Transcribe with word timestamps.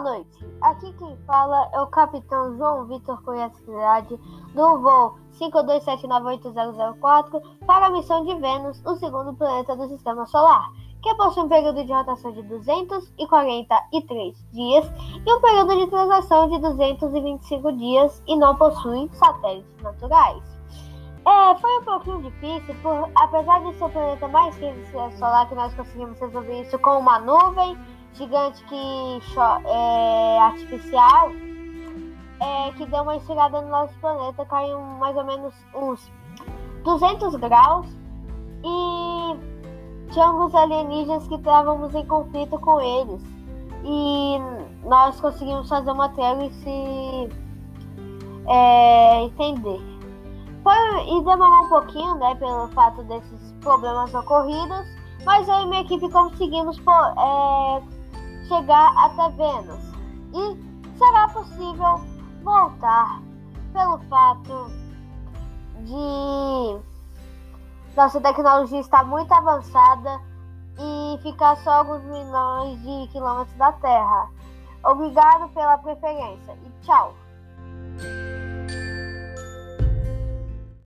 noite. 0.00 0.44
Aqui 0.60 0.92
quem 0.94 1.16
fala 1.26 1.70
é 1.72 1.80
o 1.80 1.86
capitão 1.86 2.56
João 2.56 2.86
Vitor 2.86 3.22
Cunha 3.22 3.48
Cidade 3.50 4.18
do 4.54 4.80
voo 4.80 5.16
5279804 5.38 7.40
para 7.66 7.86
a 7.86 7.90
missão 7.90 8.24
de 8.24 8.34
Vênus, 8.36 8.80
o 8.84 8.96
segundo 8.96 9.34
planeta 9.34 9.76
do 9.76 9.86
Sistema 9.88 10.26
Solar, 10.26 10.72
que 11.02 11.14
possui 11.14 11.44
um 11.44 11.48
período 11.48 11.84
de 11.84 11.92
rotação 11.92 12.32
de 12.32 12.42
243 12.42 14.46
dias 14.52 14.92
e 15.24 15.32
um 15.32 15.40
período 15.40 15.76
de 15.76 15.86
translação 15.86 16.48
de 16.48 16.58
225 16.58 17.72
dias 17.72 18.20
e 18.26 18.34
não 18.36 18.56
possui 18.56 19.08
satélites 19.12 19.80
naturais. 19.82 20.42
É, 21.26 21.54
foi 21.58 21.78
um 21.78 21.84
pouquinho 21.84 22.22
difícil, 22.22 22.74
por, 22.82 23.10
apesar 23.14 23.62
de 23.62 23.74
ser 23.74 23.84
o 23.84 23.90
planeta 23.90 24.26
mais 24.28 24.56
quente 24.56 24.78
do 24.78 25.18
Solar, 25.18 25.46
que 25.48 25.54
nós 25.54 25.74
conseguimos 25.74 26.18
resolver 26.18 26.62
isso 26.62 26.78
com 26.78 26.98
uma 26.98 27.18
nuvem 27.18 27.76
gigante 28.14 28.64
que 28.64 29.20
é 29.66 30.38
artificial 30.40 31.30
é, 32.40 32.72
que 32.72 32.86
deu 32.86 33.02
uma 33.02 33.16
esfriada 33.16 33.60
no 33.60 33.68
nosso 33.68 33.94
planeta, 34.00 34.44
caiu 34.46 34.80
mais 34.80 35.16
ou 35.16 35.24
menos 35.24 35.54
uns 35.74 36.10
200 36.84 37.34
graus 37.36 37.86
e 38.64 40.20
alguns 40.20 40.54
alienígenas 40.54 41.26
que 41.28 41.34
estávamos 41.34 41.94
em 41.94 42.04
conflito 42.06 42.58
com 42.58 42.80
eles 42.80 43.22
e 43.84 44.38
nós 44.84 45.20
conseguimos 45.20 45.68
fazer 45.68 45.90
uma 45.90 46.08
trégua 46.10 46.44
e 46.44 46.52
se 46.52 47.28
é, 48.46 49.22
entender. 49.22 49.80
Foi, 50.62 50.74
e 51.06 51.24
demorou 51.24 51.64
um 51.64 51.68
pouquinho, 51.68 52.14
né, 52.16 52.34
pelo 52.34 52.68
fato 52.68 53.02
desses 53.04 53.52
problemas 53.60 54.12
ocorridos, 54.12 54.86
mas 55.24 55.48
eu 55.48 55.60
e 55.62 55.66
minha 55.66 55.82
equipe 55.82 56.08
conseguimos 56.10 56.78
é, 56.78 57.82
chegar 58.48 58.92
até 58.96 59.28
Vênus 59.30 59.84
e 60.32 60.98
será 60.98 61.28
possível 61.28 62.00
voltar 62.42 63.20
pelo 63.72 63.98
fato 64.08 64.70
de 65.84 66.80
nossa 67.94 68.20
tecnologia 68.20 68.80
estar 68.80 69.04
muito 69.04 69.32
avançada 69.32 70.20
e 70.78 71.18
ficar 71.22 71.56
só 71.58 71.70
alguns 71.78 72.02
milhões 72.04 72.80
de 72.82 73.08
quilômetros 73.12 73.56
da 73.56 73.72
Terra. 73.72 74.30
Obrigado 74.84 75.48
pela 75.52 75.78
preferência 75.78 76.56
e 76.64 76.84
tchau! 76.84 77.14